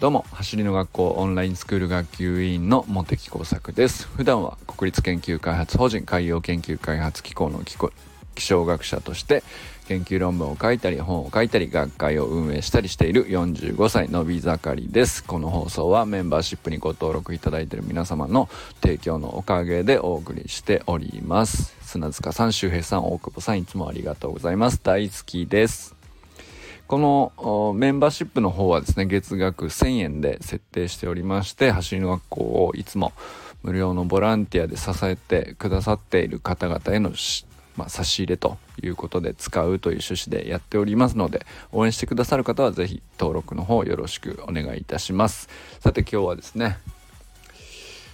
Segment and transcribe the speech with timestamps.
[0.00, 4.08] どうも走りの学校オンラインスクール学級委員の茂木耕作です。
[4.08, 7.62] 普段は国立研究開発法人海洋研究開発機構の
[8.34, 9.42] 気象学者として
[9.88, 15.24] 研究論文を書いたり本を書いたり学会を運営したりしている45歳のび盛りです。
[15.24, 18.48] この放送はメンバーシップにご登録いただいている皆様の
[18.80, 21.74] 提供のおかげでお送りしております。
[21.82, 24.80] 砂塚さん周平さん大久保さんいつもありがとうございます。
[24.82, 25.94] 大好きです。
[26.86, 33.12] このメンバーシップの方はですね月額1000円で設定しておりまして走りの学校をいつも
[33.62, 37.14] 無料のボランティアで支えてくださっている方々への
[37.76, 45.48] まあ、差し入れということで使うという趣旨でやっておりますので応援してくださる方は是非登録の方よろしくお願いいたします。
[45.80, 46.78] さて今日はですね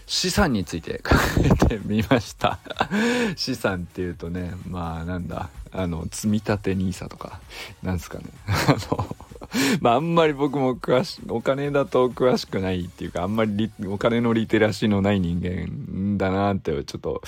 [0.07, 2.59] 資産について 考えてみました。
[3.37, 7.41] 資産っていうとねまあなんだあの積み立て NISA とか
[7.83, 8.25] なんですかね。
[8.47, 9.17] あの
[9.81, 17.23] まああんまり僕も詳しお金だと詳しくないっていうかあんまりお金のリテラシーのない人間だなってちょっと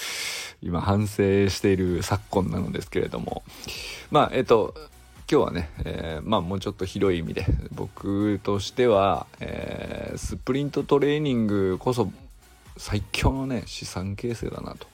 [0.63, 3.43] 今反省している昨今なのですけれども。
[4.11, 4.75] まあえっと
[5.31, 12.11] 今日はね、えー、まあもうちょっと広い意味で僕としては、えー、スプリントトレーニングこそ
[12.77, 14.89] 最強のね資産形成だなと。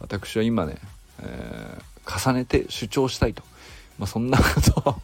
[0.00, 0.76] 私は今ね、
[1.20, 3.42] えー、重ねて主張したいと、
[3.98, 4.44] まあ、そんなこ
[4.82, 4.96] とを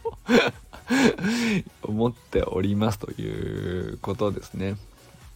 [1.83, 4.77] 思っておりますということですね。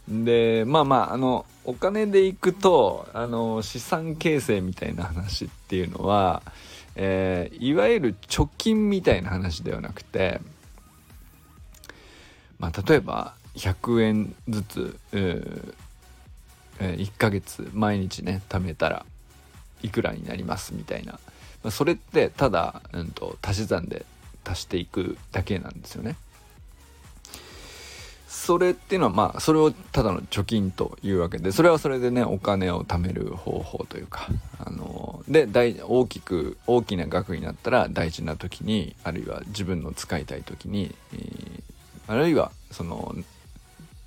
[0.07, 6.41] でまあまああのお金でいくとあの資産形成みたいな話っていうのは、
[6.95, 10.39] えー、いわゆる貯金みたいな話ではなくて、
[12.57, 19.05] まあ、例えば100円ずつ、えー、1ヶ月毎日ね貯めたら
[19.83, 21.19] いくらになりますみたいな、ま
[21.65, 24.05] あ、それってただ、うんと、足し算で
[24.47, 26.15] 足していくだけなんですよね。
[28.27, 34.27] それっていうのはまあそれをただの貯金というわけでそれはそれでねお金を貯める方法というか
[34.59, 41.61] あので大大きく大きな額になったら大事な時にあるいは自分の使いたい時に、えー、
[42.07, 43.15] あるいはその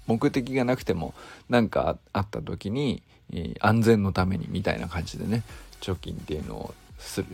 [0.06, 1.12] 目的がなくても
[1.50, 5.42] 何かあった時にえ、安全のためにみたいな感じでね
[5.80, 7.26] 貯金っていうのをする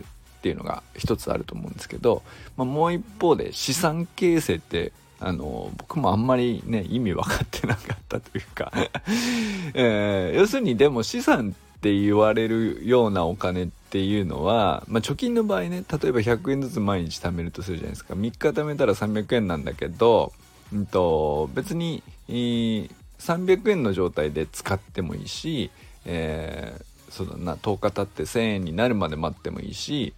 [0.47, 2.23] っていうのが一つあると思うんですけど、
[2.55, 8.71] まあ、もう一方で資産形成ってあの僕もあんまりね意味分かってなかったというか
[9.73, 18.13] えー、要するにでも資産って言われるようなお金っていうのは、まあ、貯金の場合ね例えば100円ずつ毎日貯めるとするじゃないですか。
[18.13, 20.31] 3日貯めたら300円なんだけど、
[20.71, 25.71] うんと、別に、300円の状態で使ってもいいし、
[26.05, 30.13] えー、そうだな10日経って1000円になるまで待ってもいいし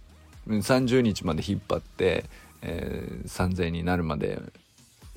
[0.58, 2.24] 30日まで引っ張って、
[2.62, 4.40] えー、3000円になるまで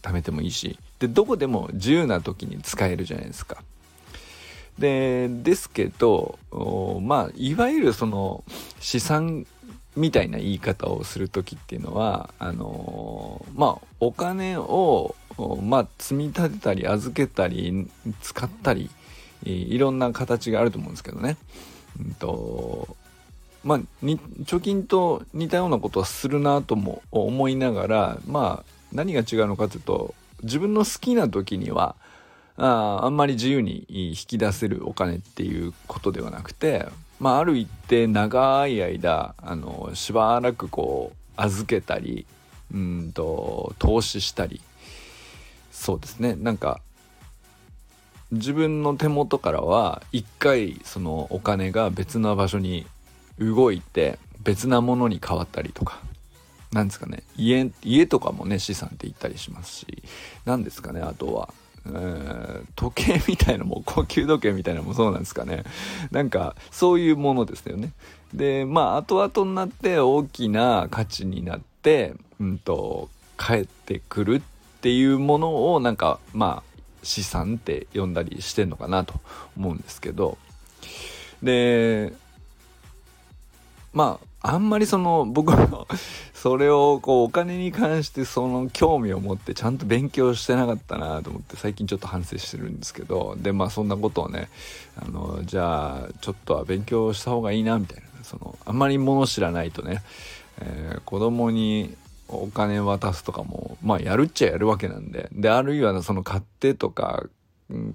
[0.01, 3.63] 貯めてもいいしでどこでも自由な時に使えるじゃないですか。
[4.79, 6.39] でですけど
[7.01, 8.43] まあいわゆるその
[8.79, 9.45] 資産
[9.95, 15.15] みたいな言い方をする時っていうのはあのまあお金を
[15.61, 17.87] まあ積み立てたり預けたり
[18.21, 18.89] 使ったり
[19.43, 21.37] いろんな形があると思うんですけどね。
[21.99, 22.95] うんと
[23.63, 30.13] まあ、貯金と似たようなことはするなとも思いながらまあ何が違うのかというと
[30.43, 31.95] 自分の好きな時には
[32.57, 36.87] ああんまり自由に引き出せるお金っていうことではなくて、
[37.19, 42.25] まあ、ある一定長い間あのしばらくこう預けたり
[42.73, 44.61] うんと投資したり。
[45.71, 46.35] そうですね。
[46.35, 46.81] なんか
[48.31, 52.87] 自分の手元からは一回そのお金が別な場所に
[53.39, 55.99] 動いて別なものに変わったりとか。
[56.71, 57.23] なんですかね。
[57.37, 60.03] 家家とかもね資産って言ったりしますし。
[60.45, 61.53] 何ですかねあとは、
[61.85, 65.63] えー、時計みたいなも高級時計みたいなのもそうなんですかね。
[66.11, 67.91] なんかそういうものですよね。
[68.33, 74.41] でまあ後々になって大きな価値になってうんと帰ってくるっ
[74.81, 79.13] ていうものをなんかまあ資産って呼んだりしてんのかなと
[79.57, 80.37] 思うんですけど。
[81.43, 82.13] で
[83.93, 85.87] まああんまりその僕は
[86.33, 94.49] それをこうお金に関してその興味を持ってちゃんと勉強してなかったなと思って最近ちょっと反省してるんですけどでまあそんなことをね
[94.97, 100.03] あのじゃあちょっとは勉強した方がいいなみたいなそのあんまり物知らないとね、
[100.59, 101.95] えー、子供に
[102.27, 107.25] お金渡すとかもまあやるっちゃやるわけなんでであるいはその買ってとか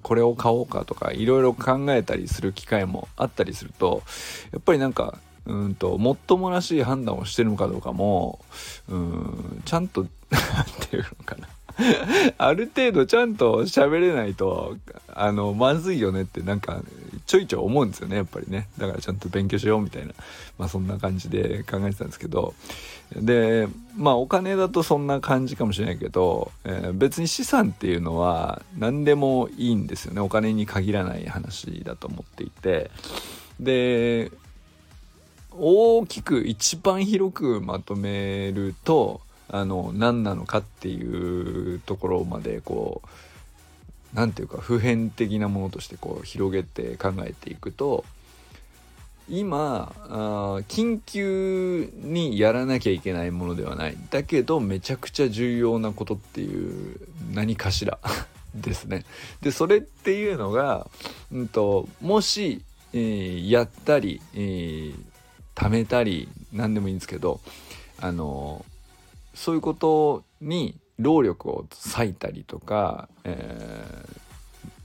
[0.01, 4.01] これを買おうかとかいろいろ考えたりする機会もあったりすると
[4.51, 8.39] やっぱりなんかうんともっともらしい判断をしてるのかどうかも
[8.89, 11.47] うんちゃんと 何て言うのかな。
[12.37, 14.75] ある程度ちゃんと喋れないと
[15.13, 16.81] あのまずいよねってなんか
[17.25, 18.67] ちょいちょい思うんですよねやっぱりね。
[18.77, 20.13] だからちゃんと勉強しようみたいな。
[20.57, 22.53] まあそんな感じで考えてたんですけど。
[23.15, 30.21] でまあお金だとそんな感じかもしれないけど、えー、別に資産っていうのは何でもいいんですよね。
[30.21, 32.91] お金に限らない話だと思っていて。
[33.59, 34.31] で
[35.59, 43.07] 大きく一番広くまとめるとあの何なのかっていうところまでこう
[44.13, 48.05] 何て言うか普遍的なものとしてこう広げて考えていくと
[49.27, 56.99] 今あ緊急にやらなきゃいけないものではないだけどめちゃくちゃ重要なことっていう
[57.33, 57.99] 何かしら
[58.55, 59.05] ですね。
[59.41, 60.87] でそれっていうのが、
[61.31, 62.63] うんと、もし、
[62.93, 64.95] えー、やったり、えー、
[65.59, 67.41] 貯めたり何でもいいんですけど
[67.99, 68.65] あの
[69.33, 74.19] そういうことに労力を割いたりとか、えー、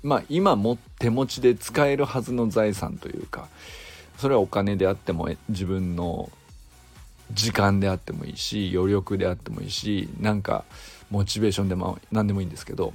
[0.03, 3.49] まあ今も手持ちで使えるはずの財産というか
[4.19, 6.29] それはお金であっても自分の
[7.33, 10.65] 時間であってもいいし余力であってもいいしなんか
[11.11, 12.93] モチベーションでも何でもいいんですけど、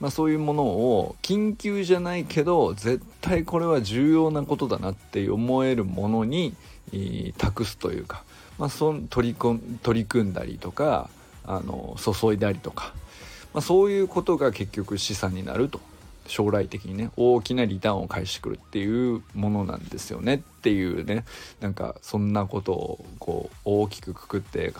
[0.00, 6.54] まあ、そういうものを緊急じゃないけど絶対これは重要なことだなって思えるものに
[7.36, 8.24] 託すというか、
[8.58, 9.36] まあ、そ取り
[9.82, 11.10] 取り組んだりとか
[11.44, 12.94] あの注いだりとか、
[13.52, 15.80] まあ、そういうことが結局資産になると。
[16.26, 21.24] 将来的にね大きなリターンを返してくるっていうものなんですよねっていうね。
[21.60, 24.72] なんかそんなことをこう大きくくくって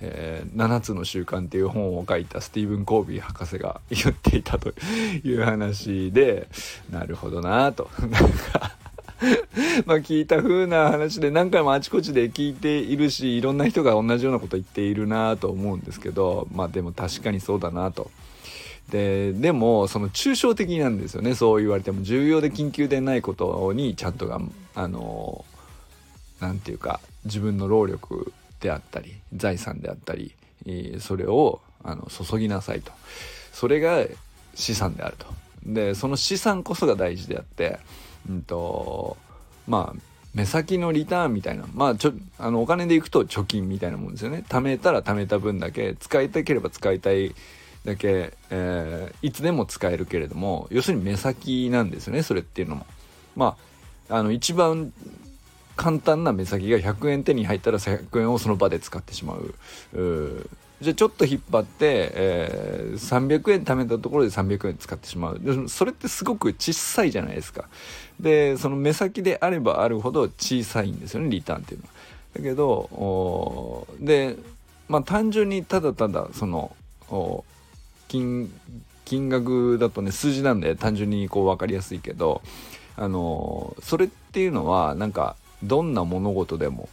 [0.00, 4.72] えー、7つの習慣っていう本を書いたスティーブン・コービー博士が言っていたと
[5.22, 6.48] いう 話で
[6.90, 7.88] なるほどなと。
[8.00, 8.76] なんか
[9.86, 18.10] まあ聞いた風な話で何回もあちこちで聞いているしいろんな人が同じようなこと言っているなと思うんですけどまあでも確かにそうだなと。
[18.90, 21.34] ででもその抽象的なんですよね。
[21.34, 22.02] そう言われても。
[22.02, 24.40] 重要で緊急でないことにちゃんとが
[24.74, 25.44] あの
[26.40, 28.32] 何て言うか自分の労力
[28.64, 30.34] であったり財産であったり
[30.98, 32.90] それをあの注ぎなさいと。
[33.52, 34.04] それが
[34.54, 35.26] 資産であると。
[35.66, 37.78] でその資産こそが大事であって
[38.28, 39.16] うんと
[39.68, 40.00] まあ
[40.34, 44.44] 目先のリターンみたいなまあちょあのお金でいくと貯金みたいなもんですよね。
[44.48, 47.34] 貯めたら貯めた分だけ使いたければ使いたい
[47.84, 52.86] だけ、えー、いつでも使えるけれども要するに目先なんですよねそれっていうのも。
[53.36, 53.56] ま
[54.08, 54.92] ああの一番
[55.76, 59.54] 簡単な目先が100円手に入ったら100円をその場で使ってしまう。
[60.80, 65.68] じゃあちょっと引っ張って、えー、300円貯めたところで300円使ってしまう。
[65.68, 67.68] それってすごく小さいじゃないですか。
[68.20, 71.92] でその目先であればあるほど小さいんですよねリターンっていうのは。
[72.36, 74.36] だけどで
[74.88, 76.76] まあ単純にただただその
[78.08, 78.52] 金
[79.04, 82.42] 金額だとね数字なんで単純にこう分かりやすいけど
[82.96, 86.88] あのそれっていうのはなんかどんな物事でも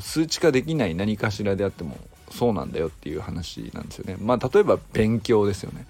[0.00, 1.96] 数値化できない何かしらであっても
[2.30, 4.16] そうなんだよっていう話なんですよね。
[4.20, 5.86] まあ例えば勉強ですよね。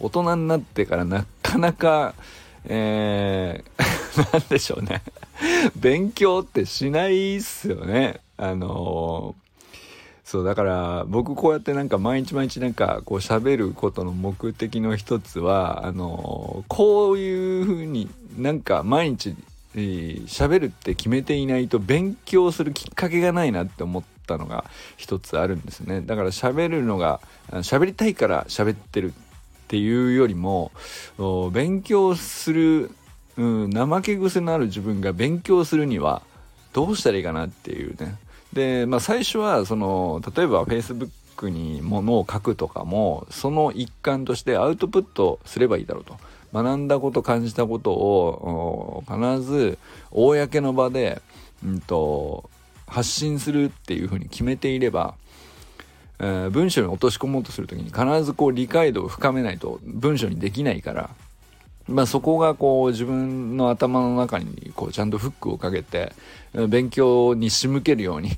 [0.00, 2.14] 大人になってからなかなか、
[2.64, 5.02] えー、 なんでしょうね。
[5.76, 8.20] 勉強ってしないっすよね。
[8.36, 9.78] あのー、
[10.24, 19.36] そうだから僕こうやってなんか毎日毎日なんかこう喋ることの目的の一つはあのー、こういう風になんか毎日
[19.74, 24.64] 喋、るって決めていないと勉強するきっかけがないなって思ったのが
[24.96, 30.70] 一つあるんですねだから喋るのが喋りたいから喋ってるっていうよりも
[31.52, 32.90] 勉強する、
[33.36, 36.22] うん、怠け癖のある自分が勉強するには
[36.72, 38.16] どうしたらいいかなっていうね
[38.52, 46.16] でまあ最初はその例えば Facebook にものを書くとかもその一環としてアウトプットすればいいだろうと。
[46.54, 49.76] 学んだこと感じたことを必ず
[50.12, 51.20] 公の場で、
[51.66, 52.48] うんと、
[52.86, 55.16] 発信するっていうふうに決めていれば、
[56.20, 61.10] えー、文章に落とし込もうとする時に必ずこう理解度を深めないと文章にできないから、
[61.88, 66.12] まあ、そこがこう自分の頭の中にこうちゃんとフックをかけて
[66.68, 68.30] 勉強に仕向けるように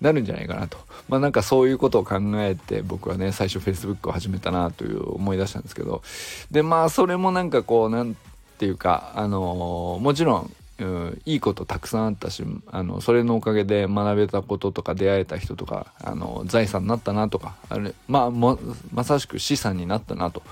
[0.00, 0.78] なるんじゃないかなと。
[1.08, 6.02] まあなんかそういうことを考えて僕はね、最初 Facebook を始めたなという思い出したんですけど、
[6.50, 8.16] でまあそれもなんかこう、なん
[8.58, 20.42] ていうか、あのー、もちろん、うん、いいことたくさんあったしあのそれのおかげで学べたこととか出会えた人とかあの財産になったなとかあれ、まあ、まさしく資産になったなと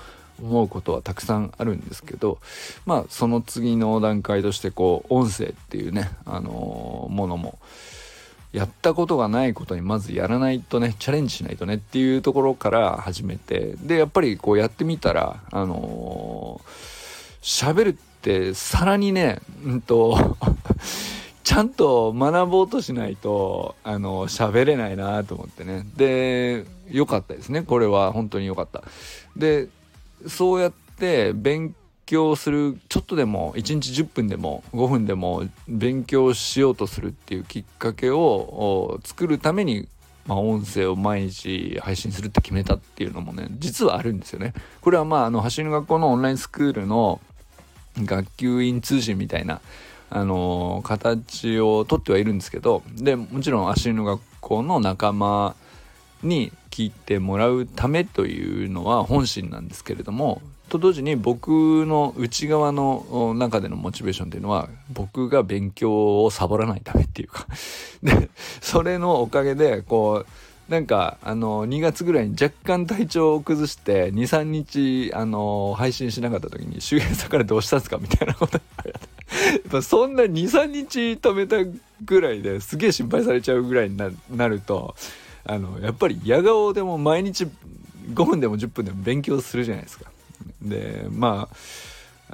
[0.41, 2.39] 思うことはたくさんあるんですけど
[2.85, 7.59] まあその次の段階としてこう音声っていうね、あのー、ものも
[8.55, 20.37] やったことがないことにまずやらないとねチャレンジしないとねっていうところから始めてでやっぱりこうやってみたらあのー、るってさらにねうんと
[21.43, 25.85] ちゃんと学ぼうとしないとあの喋れないなと思ってね。
[25.95, 27.61] で良かったですね。
[27.61, 28.83] これは本当に良かった。
[29.35, 29.67] で
[30.27, 39.87] そうやって勉強するちょっとでも1日10分でも5分でも勉強しようとするっていうきっかけを作るために
[40.27, 44.53] まあ、音声を毎日配信するって決めたっていうのもね実はあるんですよね。
[44.81, 47.21] これはまああの走りの学校のオンラインスクールの
[47.97, 49.61] 学級委員通信みたいな
[50.09, 55.55] あの形をとってはいるんですけどでもちろん足の学校の仲間
[56.23, 61.49] に聞いてもらうためというのは本心なんですけれどもと同時に僕
[61.85, 67.47] の内側の中でのモチベーションというのは僕が勉強をサボらないためっていうか
[68.03, 68.29] で
[68.61, 81.57] それのおかげでこうなんかあの2月ぐらいに若干体調を崩して23日あの配信しなかった時に周平さんからどうしたんですかみたいなこと やっぱそんな23日止めた
[82.03, 84.95] ぐらいですげえ心配されちゃうぐらいになると
[85.45, 87.47] あのやっぱり夜顔でも毎日
[88.13, 90.14] 5分でも10分でも勉強するじゃないですか。
[90.61, 91.55] でまあ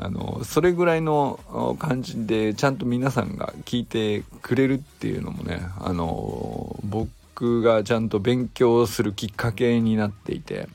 [0.03, 10.69] あのそれぐらいの感じでちゃんと皆さんが聞いてくれるっていうのもねあの僕がちゃんと勉強するきっかけになっていて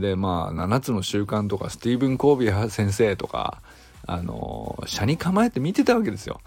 [0.00, 3.62] でまあ7つの習慣とかスティーブン・コービー先生とか
[4.06, 6.40] あの車に構えて見てたわけですよ。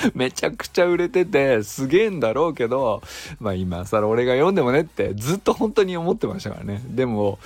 [0.14, 3.02] めちゃくちゃ売れてて、すげえんだろうけど、
[3.40, 6.82] まあ今更俺が読んでもねってずっと本当に思ってましたからね。
[6.88, 7.38] でも、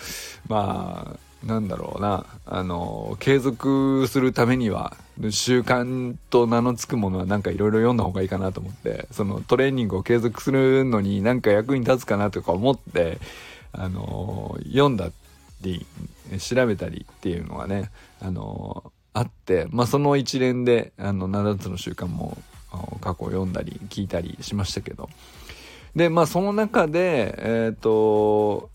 [0.49, 4.97] まあ、なんだろうな、あの、継続するためには、
[5.31, 13.19] 習慣と名の付くものはなんかいろいろ読んだ方がいいかなと思って、そのトレーニングを継続するのになんか役に立つかなとか思って、
[13.73, 15.11] あの、読んだ
[15.63, 15.87] り、
[16.39, 17.91] 調べたりっていうのはね、
[18.21, 22.37] あの、あって、まあ、その一連であの7つの習慣も
[23.01, 25.09] 過去読んだり聞いたりしましたけど。
[25.97, 28.71] でまあその中でえっ、ー、と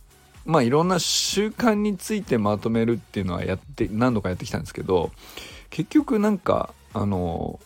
[0.46, 5.12] まあいろんな習慣についてまとめるっていうのはやって何度かやってきたんですけど
[5.70, 7.60] 結局なんかあの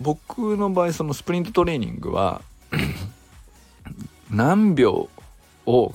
[0.00, 2.42] 僕の場合そのスプリントトレーニングは
[4.30, 5.08] 何秒
[5.66, 5.92] を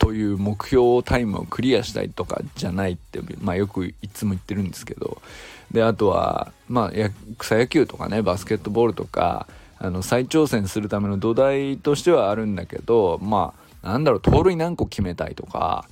[0.00, 5.22] という目標タイムをクリアしたいとかじゃないって、まあ、よくいつも言ってるんですけど。
[5.70, 9.46] であとは、まあ、草野球とかねバスケットボールとか
[9.78, 15.86] あの再挑戦するための土台としてはあるんだけどまあなんだろう盗塁何個決めたいとか、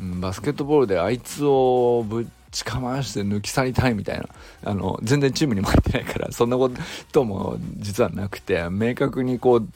[0.00, 4.26] うん、バスケットボールであいつをぶっちかまして抜き去りたいみたいな
[4.64, 6.70] あの全然チームにも入ってないからそんなこ
[7.12, 9.68] とも実はなくて明確にこう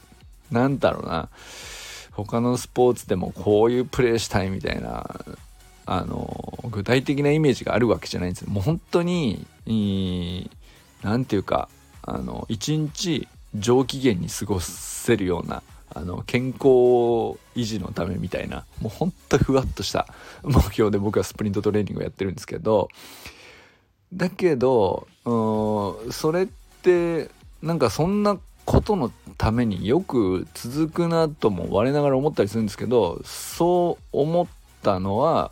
[0.51, 1.29] なんだろうな
[2.15, 5.25] 他のスポーツでもこういうプレーしたいみたいな
[5.87, 8.43] あの具体的なイメージがあるわけじゃないんです。
[8.43, 9.47] よもう本当に
[11.03, 11.69] 何て言うか
[12.03, 15.63] あの一日上機嫌に過ごせるような
[15.95, 16.65] あの健康
[17.55, 20.07] 維持のためみたいなもうほんとふわっとした
[20.43, 22.89] 目標で僕はスプリントトレーニングをやってるんですけど
[24.13, 26.49] だけどそれっ
[26.83, 27.31] て
[27.63, 34.47] なんかそんなことのためによく続くなとも我ながら思ったりするんですけどそう思っ
[34.83, 35.51] たのは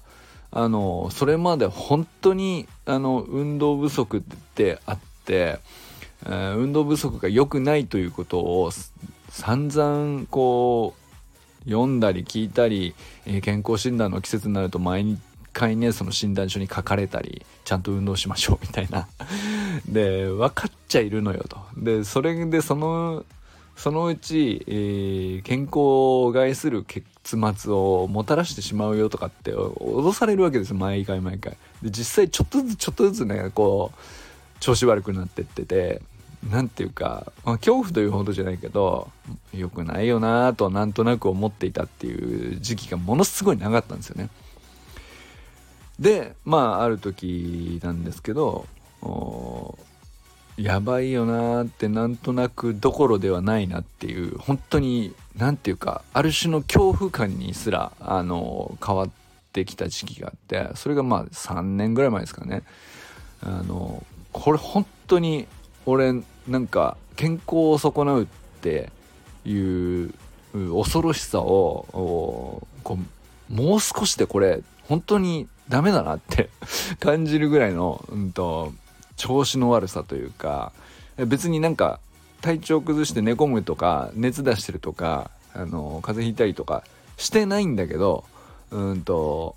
[0.51, 4.23] あのそれまで本当にあの運動不足
[4.55, 5.59] であって、
[6.27, 8.71] えー、運動不足が良くないということを
[9.31, 11.03] 散々こう
[11.65, 15.19] 読んだり聞いたり、えー、健康診断の季節になると毎
[15.53, 19.09] 回ねその診断書に書かれたりちゃんと運動しましょうみたいな。
[19.89, 21.59] で分かっちゃいるのよと。
[21.77, 23.25] でそれでその
[23.77, 27.05] そのうち、えー、健康を害する結
[27.57, 31.57] 末をもたらしてしまうよとかって脅されるわけです毎回毎回。
[31.83, 36.03] で実際ちょっとずつちょっとずつねこう調子悪くなってってて。
[36.51, 39.11] 何ていうか、まあ、恐怖というほどじゃないけど
[39.55, 44.29] 良くないよなとなんとなく思っていたっていう時期がものすごい長かったんですよね。
[46.01, 48.67] でまあある時なんですけど
[50.63, 59.11] やばいよなーってなんとなくどころではないなっていう本当に何て言うかある種の恐怖感にすらあの変わっ
[59.53, 62.63] てきた時期があってそれがまあ3年ぐらい前ですかね。
[63.43, 65.49] あのこれ本当に
[65.85, 68.27] 俺なんか健康を損なうっ
[68.61, 68.93] て
[69.45, 70.15] いう
[70.53, 72.99] 恐ろしさをこ
[73.51, 76.51] うもう少しでこれ本当にダメだなって
[77.01, 78.73] 感じるぐらいの、うんと、
[79.23, 80.73] 調子の悪さというか
[81.17, 82.01] 別になんか
[82.41, 86.83] 体調崩して寝込むとか熱出してるとかあの風邪ひいたりとか
[87.17, 88.25] してないんだけど
[88.73, 89.55] うんと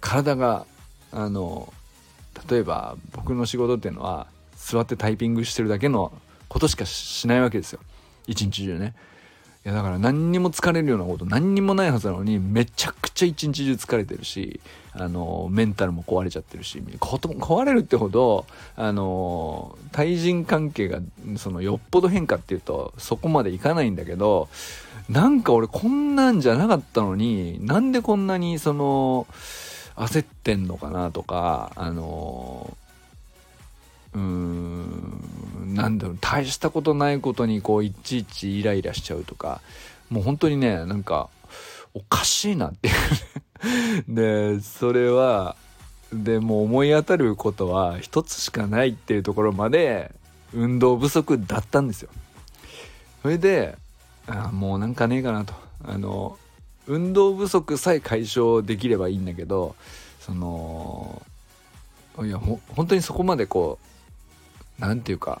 [0.00, 0.64] 体が
[1.12, 1.70] あの
[2.48, 4.26] 例えば僕の仕事っていうのは
[4.56, 6.10] 座ってタイピングしてるだけの
[6.48, 7.80] ことしかしないわけですよ。
[8.26, 8.94] 一日中ね。
[9.64, 14.60] いやだから何にも疲れるようなこと何にもないはずなのにめちゃくちゃ一日中疲れてるし
[14.92, 18.44] あのメンタルも壊れちゃってるし壊れるってほど
[18.76, 21.00] あの対人関係が
[21.38, 24.48] そのよっぽど変化っていうとそこまでいかないんだけど
[25.08, 29.26] なんか俺こんなんじゃなかったのになんでこんなにその
[29.96, 32.76] 焦ってんのかなとかあの
[34.14, 39.60] うーんなんだろう大したことないことにこういちいちイライラしちゃうとか
[40.10, 41.28] もう本当にねなんか
[41.94, 42.94] おかしいなっていう。
[44.08, 45.56] でそれは
[46.12, 50.14] でもう思い当たることは一つしかないっていうところまで
[50.52, 52.10] 運動不足だったんですよ。
[53.22, 53.78] それで
[54.26, 55.54] あもうなんかねえかなと。
[55.86, 56.38] あの
[56.86, 59.74] 運動不足さえ解消できればいいんだけど
[60.20, 61.22] その
[62.22, 63.93] いやほ本当にそこまでこう
[64.78, 65.40] 何て言うか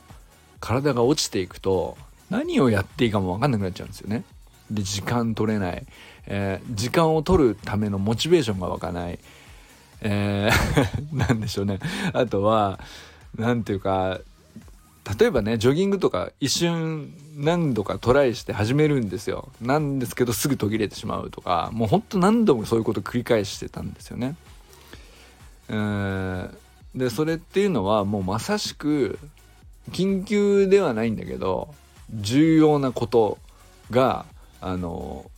[0.60, 1.96] 体が落ちていくと
[2.30, 4.24] 何をやっていいかも分かんなくなっちゃうんですよね。
[4.70, 5.84] で時間取れない、
[6.26, 9.18] えー、時間を取るためのモチベーションが湧かない、
[10.00, 11.80] えー、 なんでしょうね
[12.12, 12.80] あとは
[13.36, 14.20] 何て言うか
[15.18, 24.36] 例えばねジョギングとか一瞬何度かトライして始めるんですよなんですけどすぐ途切れてしまうとかもうほんと何度もそういうこと繰り返してたんですよね。
[25.68, 26.50] えー、
[26.94, 29.18] でそれっていうのはもうまさしく
[29.90, 31.74] 緊急ではないんだけど
[32.12, 33.38] 重要なこと
[33.90, 34.26] が
[34.60, 35.30] あの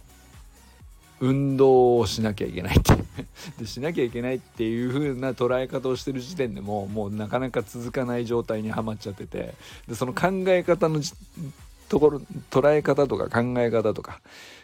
[1.20, 2.92] 運動をしなきゃいけないって
[3.58, 9.54] でしなきゃいけないっていう風な捉え方をしてる時点でももうなかなか続かない状態にはまっちゃってて
[9.88, 11.00] でその考え方の
[11.88, 12.20] ところ
[12.50, 14.20] 捉え方とか考え方とか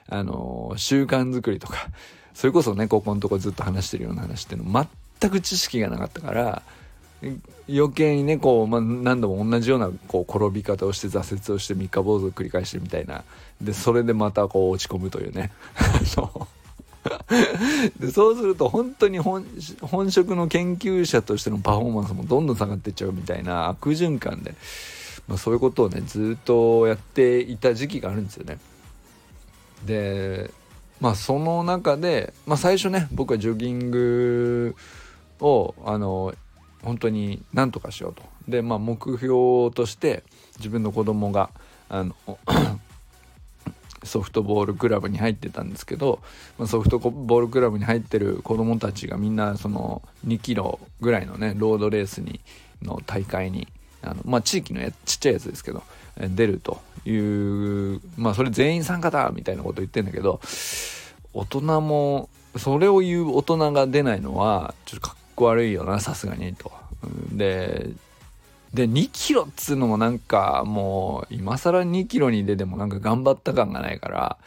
[0.08, 1.88] あの習慣づくりとか
[2.35, 4.87] それこそねここのとこずっと話してるような話っていうの
[5.20, 6.62] 全く知識がなかったから
[7.68, 13.24] 余計にねこう、まあ、何度も同じようなこう転び方をして挫折をして三日坊主を繰り返してみたいな。
[13.61, 15.52] でそれでまたこう落ち込むというね。
[17.98, 19.44] でそうすると本当に本
[20.11, 24.54] 職の研究者としてのパフォーマンスもどんどん下がっていっちゃうみたいな悪循環で、
[25.26, 28.58] まあ、そういうことをねずっとやっていた時期があるんですよね。
[29.85, 30.50] で
[31.00, 34.76] まあその中で、まあ、最初ね僕はジョギング
[35.40, 36.35] をあの
[36.83, 38.23] 本当に何とかしようと。
[38.49, 40.23] でまあ目標として
[40.59, 41.51] 自分の子供が
[41.88, 42.14] あの
[44.05, 46.21] ソフトボールクラブに入ってたんですけど、
[46.59, 52.40] まあ、ソフトボールクラブに入ってる子供たちがみんなその2キロぐらいのねロードレースに
[52.83, 53.68] の大会に
[54.03, 55.85] あのまあ地域のやちっちゃいやつですけど
[56.18, 60.40] 出るというまあそれ全員参加だみたいなこと言ってんだけど
[61.33, 66.73] 大人もそれを言う大人が出ないのはちょっとかっこ悪いよなさすがにと。
[67.33, 67.90] で
[68.75, 74.38] で2キロっつうのもなんかもう今更2キロに出てもなんか頑張った感がないから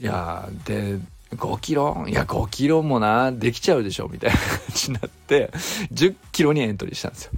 [0.00, 0.98] いやで
[1.36, 2.06] 5キロ？
[2.08, 5.50] いや5キロもなできちゃうでしょみたいな感じになって
[5.92, 7.32] 10キロにエントリーしたんですよ。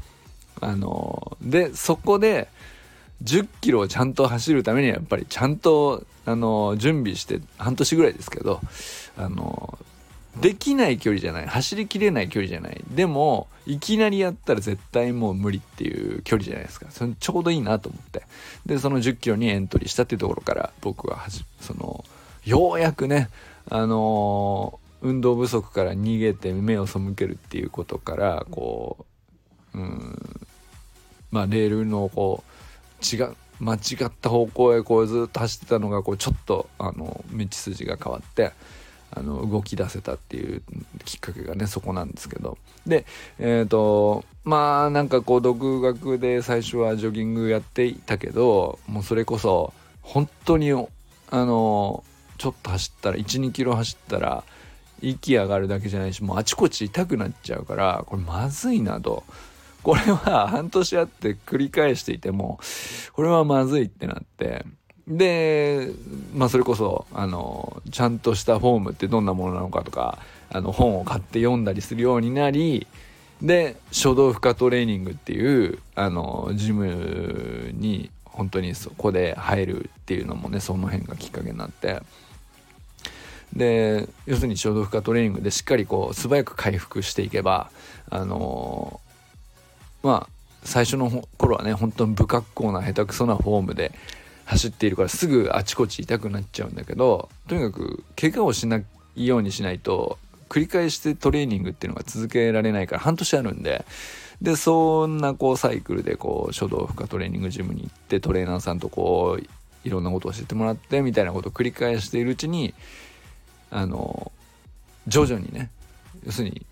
[0.61, 2.48] あのでそこで
[3.22, 8.61] 10キロをちゃんと走るためにはやっぱりちゃんとあの準備して半年ぐらいですけど
[9.16, 9.79] あの
[10.40, 11.46] できない距離じゃない。
[11.46, 12.81] 走りきれない距離じゃない。
[12.90, 16.87] でもいきなりやったら絶対もう無理っていう距離じゃないですか。
[16.90, 18.22] そちょうどいいなと思って。
[18.66, 21.27] でその1 0キロにエントリーしたっていうところから僕は
[21.61, 22.05] その
[22.44, 23.29] ようやくね
[23.68, 29.05] あのー、運動不足から逃げて目を背けるっていうことからこ
[29.74, 30.46] ううん
[31.31, 38.53] まあレールのこう違う間違った方向へこうずっと走ってたのがこうちょっとあの道筋が変わって
[39.10, 40.62] あの動き出せたっていう
[41.04, 43.06] きっかけがねそこなんですけどで
[43.38, 52.04] えっ、ー、とまあなんかこう独学で最初はジョギングやっていたけどもうそれこそ本当にあの
[52.36, 54.44] ちょっと走ったら12キロ走ったら
[55.00, 59.24] 息上がるだけじゃないしもうあちこち痛くなっちゃうからこれまずいなと。
[59.82, 62.58] これは半年あって繰り返していても
[63.12, 64.66] これはまずいってなって
[65.08, 65.90] で、
[66.34, 70.18] まあそれこそ、あの、ちゃんとしたフォームってどんなものなのかとか、
[70.50, 72.86] あの、本を買って読んだりするようになり、
[73.42, 82.02] で、書道負荷トレーニングっていう、あの、ジムに本当にそこで入るっていうのもね、その辺がきっかけになって、
[83.54, 87.70] で要するに衝動負荷トレーニングでしっかりこう素早く回復していけば
[88.10, 89.00] あの、
[90.02, 90.32] まあ
[90.64, 93.92] 最初の頃はね本当に不格好な下手くそなフォームで
[94.48, 98.82] 走っているからすぐあちこち痛くなっちゃうんだけどとにかく怪我をしな
[99.14, 103.84] いようにしないと繰り返してトレーニングっていうのが続けられないから半年あるんで。
[104.40, 109.44] でそんなこうサイクルでこう書道負荷トレーニングジムに行ってトレーナーさんとこう
[109.84, 112.72] いろんなことを教えてもらってみたいなことを繰り返しているうちに
[113.72, 114.30] あの
[115.08, 115.70] 徐々にね
[116.24, 116.64] 要するに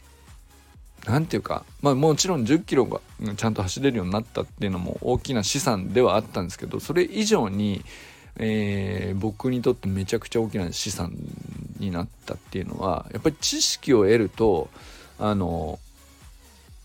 [1.06, 3.00] 何て言うかまあもちろん1 0キロが
[3.36, 7.84] ちゃんと走れるようになったっていうのも大きな資産ではあったんですけどそれ以上に、
[8.36, 11.12] えー、僕にとってめちゃくちゃ大きな資産
[11.78, 14.68] になったっていうのはやっぱり知識を得ると
[15.18, 15.78] あの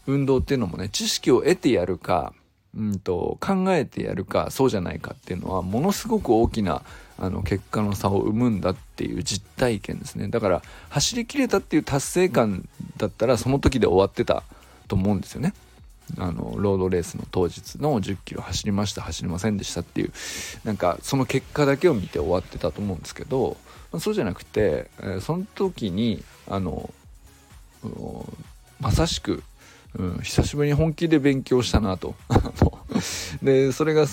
[0.08, 2.34] 運動っていうのもね知識を得てやるか
[2.76, 6.84] うんと考えてやるかそうじゃないかっていうのはものすごく大きな
[7.22, 10.28] あの結果の差を生むんだっていう実体験ですね。
[10.28, 14.42] だから走りきれたっていう達成感だったらその時で終わってた
[14.88, 15.54] と思うんですよね。
[16.18, 20.12] あのロードレースの当日の1 0キロ走りました走りませんでしたっていう。
[20.64, 23.56] なんかその結果だけを見て終わってたと思うんですけど、
[23.92, 26.92] まあ、そうじゃなくて、えー、その時にあの
[28.80, 29.44] まさしく
[29.94, 32.16] うん、久しぶりに本気で勉強したなと。
[33.44, 34.08] でそれが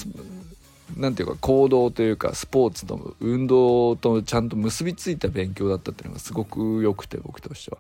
[0.99, 7.79] 何ていうか行動というかスポーツと運動とちゃんと結びついた勉強だったっていうのがすごく良くて僕としては。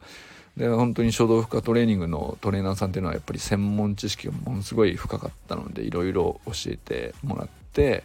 [0.57, 8.02] で本当に書道負荷トレーニングのトレーナーさんっていうのはやっぱり専門知識がものすごい深かったのでいろいろ教えてもらって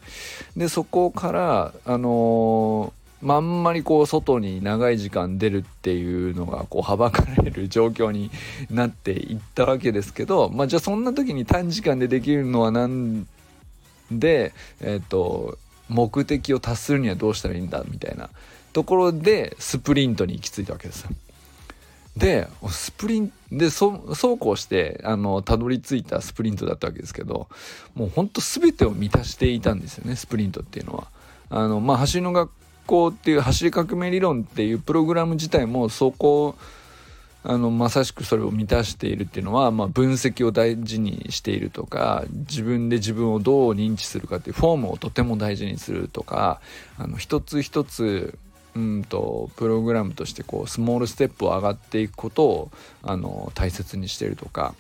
[0.56, 8.30] でそこからあのーま、んまりこう外に長い時間出るっていうのがこうはばかれる状況に
[8.69, 13.26] なっていったわけですけど、まあ、じゃあそんな時に短時間でできるのは何
[14.19, 15.58] で、えーと、
[15.89, 18.30] 目的を達するにはどうしたらいいんだみたいな
[18.73, 21.10] ところでスプリントに行き着いたわけですよ。
[22.17, 27.47] でスプリンでそそうこうしてあのたどり着いたスプリントだったわけですけど
[27.95, 31.08] もうほんと全てを満たしていたんですよねスプリントっていうのは。
[31.49, 32.49] あのまあ、走りの学
[32.88, 36.56] 校っていう走り革命理論っていうプログラム自体もそこ
[37.43, 46.62] あのまさしくそれを満たしているっていうのは、まあ、分析を大事にしているとか自分で自分をどう認知するかっていうフォームをとても大事にするとか
[46.97, 48.38] あの一つ一つ
[48.75, 52.71] うんとプログラムとしてこうスモールステップを上がっていくことを
[53.03, 54.73] あの大切にしているとか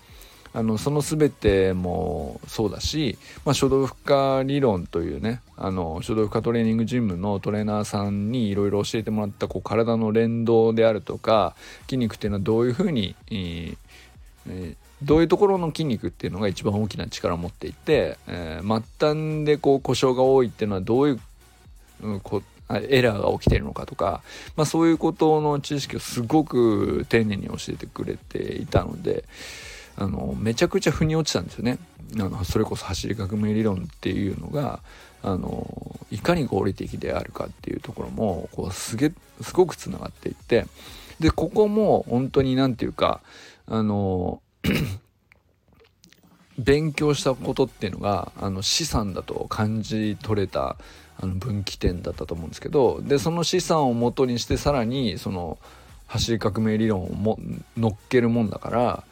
[0.53, 13.77] あのその全てもそうだし、まあ、書道負荷理論というねあの書道負荷トレーニングジムのトレーナーさんにいろいろ教えてもらったこう体の連動であるとか筋肉っていうのはどういうふうに、えー
[14.47, 21.19] えーどういうところの筋肉っていうのが一番大きな力を持っていて、えー、末端でこう故障が多いっていうのはどういう、
[22.03, 24.21] うん、こエラーが起きてるのかとか、
[24.55, 29.25] まあ、そういうことの知識をすごく丁寧に教えてくれていたので、
[29.97, 31.77] あのめちゃくちゃ腑に落ちたんですよね。
[32.15, 34.81] あのそれこそ走り革命理論っていうのが
[35.23, 40.67] あのいかに合理的であるかっていうところもこうすげすごくつながっていって
[41.19, 43.21] でここも本当に何て言うか
[43.65, 44.41] あの
[46.59, 50.77] 勉強したことっていうのがあの資産だと感じ取れた
[51.19, 55.57] あの分岐点だったと思うんですけどでその資産をもとにしてさらにその
[56.07, 57.39] 走り革命理論をも
[57.77, 59.03] 乗っけるもんだから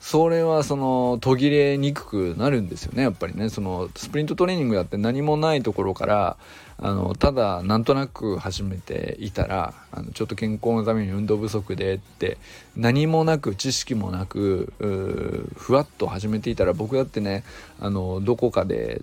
[0.00, 6.36] それはその途切れにくくなるんですよねやっぱりねそのスプリントトレーニングだって何もないところから
[6.78, 12.38] あのただなんとなく始めていたらあのちょっと健康のために運動不足でって
[12.74, 14.72] 何もなく知識もなく
[15.56, 17.44] ふわっと始めていたら僕だってね
[17.78, 19.02] あのどこかで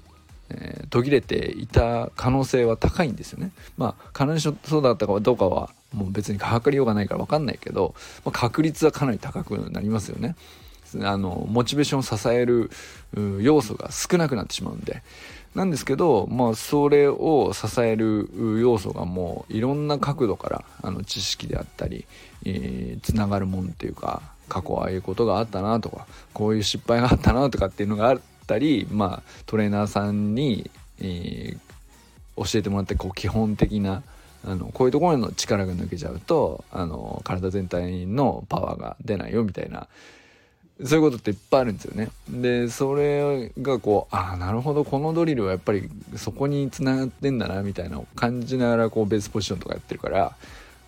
[0.50, 3.52] えー、途切れていた可能性は高いんですよね。
[3.78, 10.36] まあ必ずそうだったかどうかはもう別に測りようがないから分かんないけど、まあ、確率はかなり高くなりますよね。
[11.02, 12.70] あのモチベーションを支える
[13.42, 15.04] 要素が少なくなってしまうんで。
[15.56, 18.30] なんですけど、まあ、それを支える
[18.62, 22.06] 要素がもういろんな角度からあの知識であったり、
[22.46, 30.70] えー、つながるもんっていうか過去ああいうことがあったなとかこういう失敗があったなとかっていうのがあったり、まあ、トレーナーさんに、
[31.00, 31.58] えー、
[32.36, 34.04] 教えてもらってこう基本的な
[34.46, 39.88] あのこういうところの力が抜けちゃうとあの体全体のパワーが出ないよみたいな
[40.84, 42.10] そういうことっていっぱいあるんですよね。
[42.30, 50.36] でそれがこうああなるほどこのドリルはやっぱりそこにつながってんだなみたいなのを感じながらこうベースポジションとかやってるから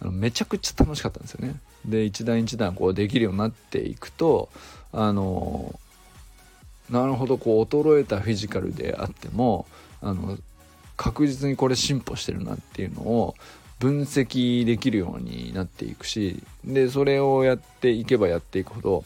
[0.02, 1.56] あのめちゃくちゃ楽しかったんですよね。
[1.86, 4.50] で一段一段こうできるようになっていくと
[4.92, 5.80] あの
[6.90, 9.66] なるほどこう衰えたフィジカルであっても
[10.02, 10.38] あの
[10.98, 13.36] 確実にこれ進歩してるなっていうのを
[13.80, 19.06] 分析できるようになっていくしでそれをやっていけばやっていくほど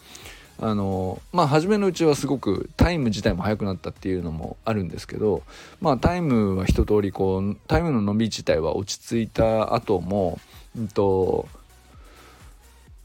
[0.59, 5.43] あのまあ初めのうちはすごくタイム自体も速くなったっていうのもあるんですけど
[5.81, 10.39] まあタイムは一通りこうタイムの伸び自体は落ち着いた後も
[10.77, 11.47] うんと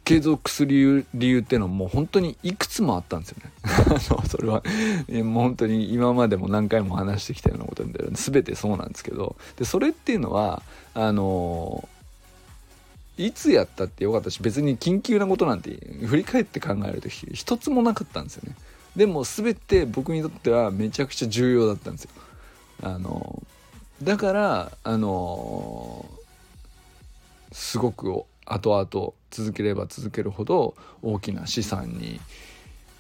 [0.09, 3.53] 継続する理由っていうのはもう本当にいくつもあったんですよね。
[4.27, 4.63] それは
[5.23, 10.63] もう本当に今までも何回も話してきたようなことで全てそうなんですけどでそれっていうのは
[10.95, 11.87] あの
[13.19, 15.77] いつやったってよかったし別に緊急なことなんて
[16.07, 18.57] 振り返って考えると一つもなかったんですよね。
[18.97, 22.11] でも全て僕にとってはめちゃくちゃ重要だったんですよ。
[22.83, 23.43] あの
[24.03, 26.07] だからあの
[27.51, 32.21] すごく後々続ければ続けるほど大きな資産に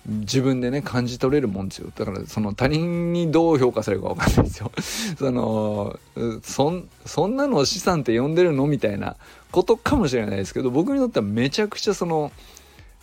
[0.07, 1.91] 自分でね感じ取れるもんですよ。
[1.95, 4.73] だからその他人にどう評価されるか分かんないですよ。
[5.19, 5.99] その
[6.43, 9.17] そんなのを資産って呼んでるのみたいな
[9.51, 12.33] ことかもしれないですけど僕にとってはめちゃくちゃその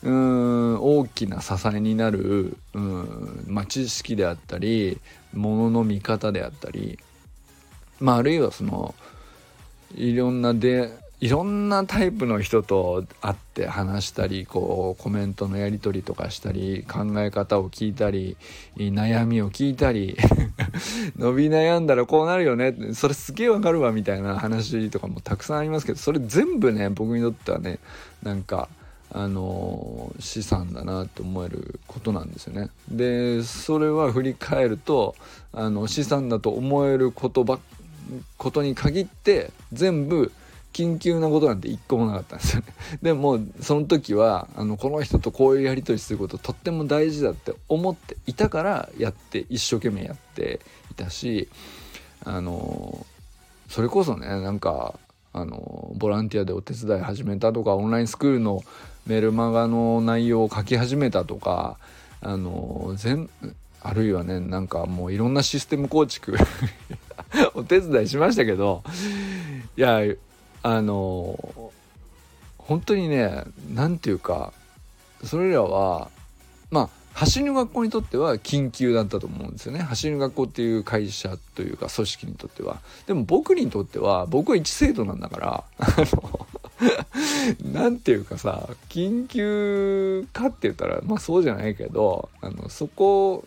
[0.04, 5.00] うん大きな支えになるうん、まあ、知識であったり
[5.34, 7.00] ものの見方であったり
[8.00, 8.94] まああるいはその
[9.96, 18.36] いろんなでいろんなタイプの人と会って話したりこうコメントのやり取りとかしたり考え方を聞いたり
[18.76, 20.18] 悩みを聞いたり
[21.18, 27.80] 伸び悩んだらこうなるよねそれすげえわかるわみたいな話とかもたくさんありますけどそれ全部ね僕にとってはね
[28.22, 28.68] なんか
[29.12, 32.70] あの資産だなって思えることなんですよね。
[32.90, 35.16] でそれは振り返ると
[35.54, 37.60] あの資産だと思える言葉
[38.38, 40.34] ことに限って全部
[40.76, 42.68] 緊急なことなんて一個もなかったんですよね。
[43.02, 50.60] でもその時はあのこの人とこういうやり取りすることとっても大事だって思っていたからやって一生懸命やって
[50.92, 51.48] いたし
[52.26, 53.06] あの
[53.70, 55.00] それこそねなんか
[55.32, 58.62] あのボランティアでお手伝い始めたとかオンラインスクールの
[59.08, 61.78] メルマガの内容を書き始めたとか
[62.20, 63.30] あの全
[63.82, 66.36] あるいはねなんかもういろんなシステム構築
[67.56, 68.84] お手伝いしましたけど
[69.78, 70.02] いや
[70.66, 71.72] あの
[72.58, 74.52] 本当にね何て言うか
[75.24, 76.10] それらは
[76.72, 79.80] まあ走りの学校にとっては緊急だったと思うんですよね。
[79.80, 82.82] 走りの学校っていう会社というか組織にとっては。
[83.06, 86.48] でも僕にとっては僕は一生徒なんだからあの
[87.72, 93.46] 何て言うかさ緊急かって言ったらまあそうじゃないけどあのそこ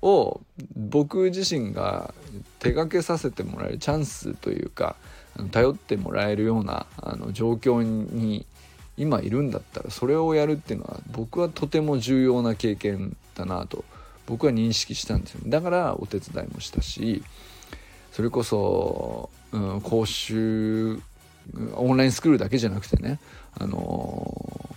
[0.00, 0.40] を
[0.74, 2.14] 僕自身が
[2.60, 4.96] 手掛けさせてもらえるチャンスというか
[5.50, 8.46] 頼ってもらえるようなあの状況に
[8.96, 13.84] 今いるんだったらそれをやるっていうのは僕はとても重要な経験だなと
[14.26, 17.22] 僕は認識したんですよ、だからお手伝いもしたし
[18.12, 21.00] それこそ、うん、講習
[21.74, 23.20] オンラインスクールだけじゃなくてね
[23.58, 24.68] あの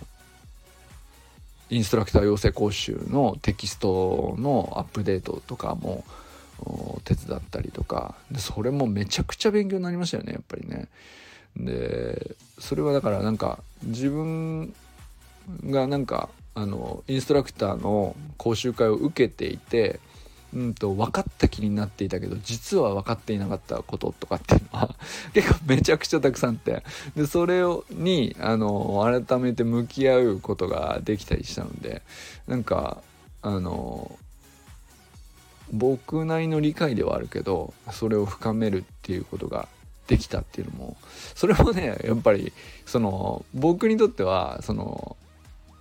[1.68, 6.04] インストラクター養成講習のテキストのアップデートとかも
[7.04, 10.88] 手伝ったりとかでそれもめちゃくちゃ勉強になりましたよねやっぱりね。
[11.56, 14.72] でそれはだからなんか自分
[15.66, 20.00] がなんかあのインストラクターの講習会を受けていて
[20.54, 24.94] うんと分かった気になっていたけど実は分かっていなかったこととかっていうのは
[25.32, 26.82] 結構めちゃくちゃたくさんあって
[27.16, 32.02] でそれをにあの改めて向き合うことができたりしたので
[32.46, 33.02] なんか
[33.40, 34.18] あの
[35.72, 39.68] 僕なりの理解ではあるけどそれを深めるっていうことが
[40.06, 40.96] できたっていうのも
[41.34, 42.52] それもねやっぱり
[42.84, 45.16] その僕にとってはその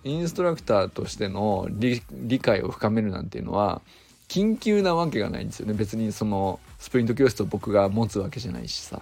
[0.03, 2.01] インストラクターとしての理
[2.39, 3.81] 解を深めるなんていうのは
[4.27, 5.73] 緊急なわけがないんですよね。
[5.73, 9.01] 別にそのスプリント教室を僕が持つわけじゃないしさ、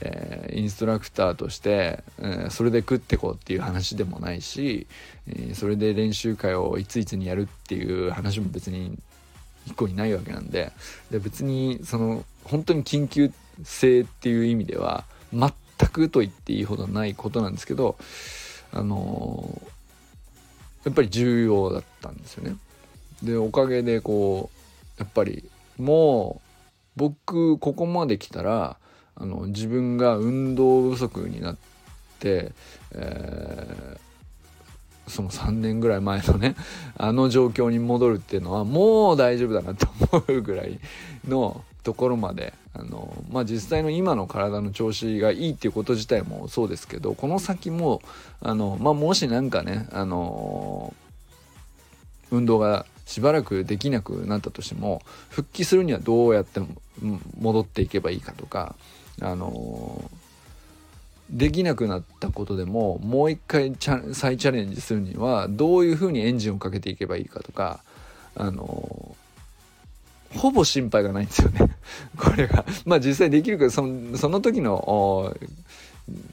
[0.00, 4.86] えー、インストラクターとして、えー、それで食ってこうっていう話でもないし、
[5.28, 8.98] えー、それで練習会をいついつにやるっていう話も別に
[9.70, 10.72] 一個にないわけなんで
[11.10, 15.52] で別にその本当に緊急性っていう意味では全
[15.88, 17.96] くと言っていいほどないことなんですけど
[18.72, 19.60] あの
[20.84, 22.56] やっぱり重要だったんですよね。
[23.22, 24.50] でおかげでこ
[24.98, 26.50] うやっぱりもう
[26.96, 28.76] 僕ここまで来たら
[29.14, 31.56] あの自分が運動不足になっ
[32.18, 32.52] て、
[32.92, 34.09] えー
[35.10, 36.54] その3年ぐらい前のね
[36.96, 40.78] あの状況に戻るっていうのはもう大丈夫だなと思うぐらい
[41.26, 48.00] のところまであのまあ実際の今の体の調子がいいっていうこと自体もそうですけどこの先も
[48.40, 50.94] あの、まあ、もし何かねあの
[52.30, 56.60] 運動がしばらくできなくなったとしても復帰するにはどうやって
[57.40, 58.76] 戻っていけばいいかとか
[59.20, 60.08] あの
[61.30, 67.80] できなくなったことでももう一回再チャレンジするにはどういうふうにエンジンをかけていけばいいかとか
[68.34, 69.14] あの
[70.34, 71.60] ほぼ心配がないんですよね
[72.16, 75.36] これがまあ実際できるけどそのその時の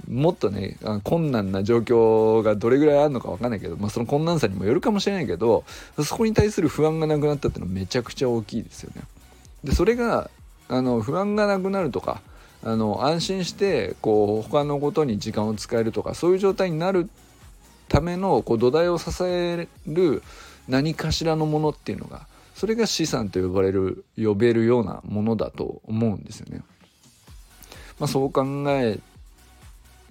[0.10, 5.64] もっとね困難な状況がどれぐらいあるのか分かんないけど、まあ、その困難さにもよるかもしれないけど
[6.04, 9.04] そこに対する不安がなくなったっていうのはめちゃくちゃ大きいですよね。
[9.64, 10.30] でそれが
[10.70, 12.22] あの不安がなくなるとか
[12.68, 17.10] あの安心してこう他のことに時間を使えるとかそういう状態になる
[17.88, 20.22] ためのこう土台を支える
[20.68, 26.62] 何かしらのものっていうのがそれが資産と呼ばれる呼べるようなものだと思うんですよね。
[28.00, 29.00] まあ、そう考え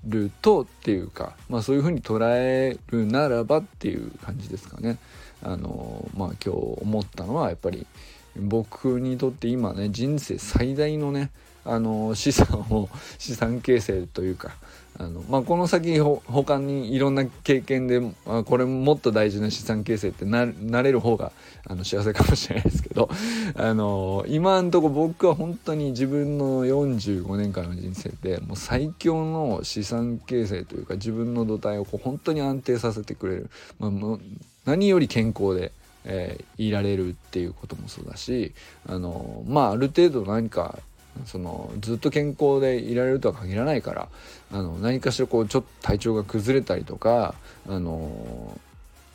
[0.06, 4.96] るとっていうか、まあ、そういうふうに捉えるならばっていう感じですかね。
[5.42, 7.86] あのまあ今日思ったのはやっぱり
[8.34, 11.30] 僕にとって今ね人生最大のね
[11.66, 14.52] あの資産を資産形成というか
[14.98, 21.32] あの、まあ、この先ほ他にいろんな経験で、あ、これもっと大事な資産形成ってななれる方が
[21.66, 23.08] あの幸せかもしれないですけど
[23.56, 34.20] あの今んとこ僕は本当に自分の45年間の人生でもう最強の資産形成というか自分の土台をこう本当に安定させてくれる、まあ、もう
[34.64, 35.72] 何より健康で。
[36.08, 38.54] えー、いられるっていうこともそうだし
[38.86, 40.78] あのまあある程度何か
[41.24, 44.08] そのずっと健康でいられるとは限らないから
[44.52, 47.34] あの何かしらこうちょっと体調が崩れたりとか
[47.68, 48.58] あの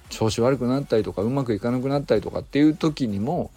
[0.09, 3.51] 調子悪くなったりとかうまくいかなくなったりとかっていう時にも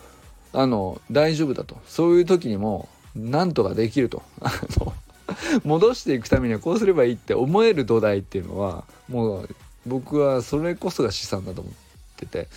[0.52, 1.76] あの大丈夫だと。
[1.86, 4.22] そういう時にもなんとかできると。
[5.64, 9.48] 戻していくためにはこうすればいいって思える土台っていうのはもう
[9.86, 11.72] 僕はそれこそが資産だと思っ
[12.16, 12.48] てて。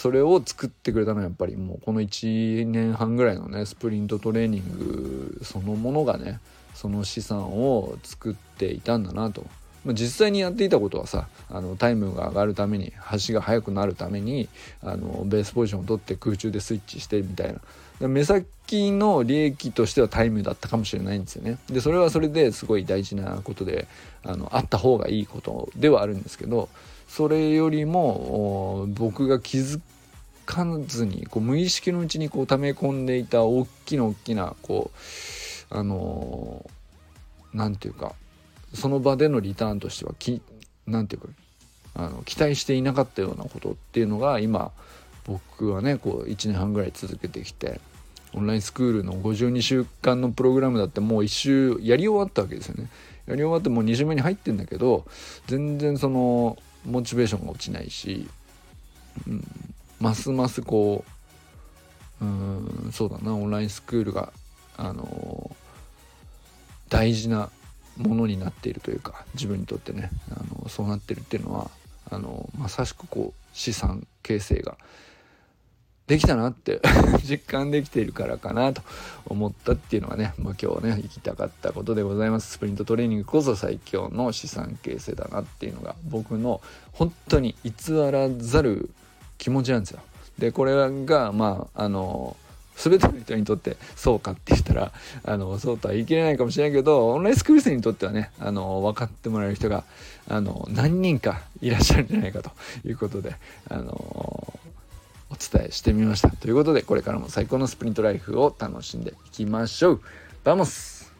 [0.00, 6.40] それを作ってくれたのはやっぱりもうこの1年半ぐらいのねスプリントトレーニングそのものがね
[6.74, 9.44] その資産を作っていたんだなと。
[9.84, 12.92] まあ、実際にやっていたことはさあのタイムが上がるために
[13.26, 14.48] 橋が速くなるために
[14.82, 17.56] あのベースポジションを取って空中でスイッチしてみたい
[17.98, 23.88] な目先の利益としてはタイムだったかもしれないんですよねでそれはそれですごい大事なことで
[24.22, 26.68] あのあった方がいいことではあるんですけど
[27.10, 29.80] それよりも僕が気づ
[30.46, 34.92] かずにこう無意識のうちにこう溜め込んでいた大きな大きなこ
[35.72, 36.64] うあの
[37.52, 38.14] 何、て言うか
[38.74, 40.40] その場でのリターンとしてはき
[40.86, 41.34] 何て言う
[41.96, 44.70] かあの期待していなかったようなことっていうのが今
[45.26, 47.80] 僕はねこう1年半ぐらい続けてきて
[48.34, 52.88] オンラインスクールの52週間のプログラムだってもう1周やり終わったわけですよね。
[53.26, 55.04] やり終わってもう2週目に入ってんだけど
[55.48, 58.28] 全然そのモチベーションが落ちないし、
[59.26, 59.44] うん、
[60.00, 61.04] ますますこ
[62.20, 64.32] ううんそうだなオンラインスクールが
[64.76, 65.54] あの
[66.88, 67.50] 大事な
[67.96, 71.70] ものになっているというか自分にとってねあのそうなってるっていうのは
[72.10, 74.76] あのまさしくこう資産形成が
[76.10, 76.80] できたなって
[77.22, 78.82] 実感できているからかなと
[79.26, 82.50] 思ったっていうのがね、まあ、今日ね行きたかったことでございます。
[82.50, 87.72] スプリントトレーニングこそ最強の資産形成だなっていうのが僕の本当に偽
[88.10, 88.90] らざる
[89.38, 90.00] 気持ちなんですよ。
[90.36, 92.36] でこれがまああの
[92.74, 94.92] 全ての人にとってそうかって言ったら
[95.22, 99.84] あのそうとは言い切れないかもしれないけどオンラインスクール生にとってはねあの分かってもらえる人が
[100.26, 102.50] あの何人かいらっしゃるんじゃないかと
[102.84, 103.36] いうことで
[103.68, 104.60] あの
[105.30, 106.30] お伝えしてみました。
[106.30, 110.00] ということでこれからも最高のスプリントライフを楽しんでいきましょう。
[110.44, 111.12] Vamos。